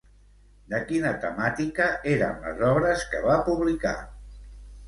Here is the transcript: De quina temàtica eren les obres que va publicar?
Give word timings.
De 0.71 0.79
quina 0.91 1.11
temàtica 1.25 1.87
eren 2.13 2.41
les 2.47 2.65
obres 2.71 3.07
que 3.13 3.23
va 3.29 3.39
publicar? 3.51 3.97